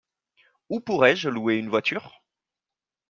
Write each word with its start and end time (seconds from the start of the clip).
Où 0.69 0.79
pourrais-je 0.79 1.29
louer 1.29 1.57
une 1.57 1.69
voiture? 1.69 2.23